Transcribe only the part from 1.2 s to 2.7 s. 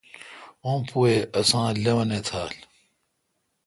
اساں لوَنے تھال۔